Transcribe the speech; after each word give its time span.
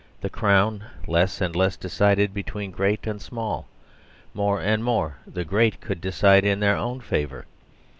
The 0.21 0.31
Crown 0.31 0.85
less 1.05 1.41
and 1.41 1.55
less 1.55 1.77
decided 1.77 2.33
between 2.33 2.71
great 2.71 3.05
and 3.05 3.21
small. 3.21 3.67
More 4.33 4.59
and 4.59 4.83
more 4.83 5.17
the 5.27 5.45
great 5.45 5.79
could 5.79 6.01
decide 6.01 6.43
in 6.43 6.59
their 6.59 6.75
own 6.75 7.01
favour. 7.01 7.45